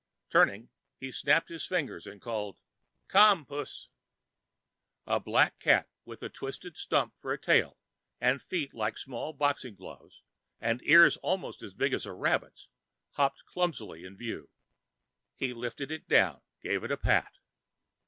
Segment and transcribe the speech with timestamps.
[0.31, 2.57] Turning, he snapped his fingers and called,
[3.07, 3.89] "Come, puss."
[5.05, 7.77] A black cat with a twisted stump of a tail
[8.19, 10.23] and feet like small boxing gloves
[10.59, 12.67] and ears almost as big as rabbits'
[13.11, 14.49] hopped clumsily in view.
[15.35, 17.33] He lifted it down, gave it a pat.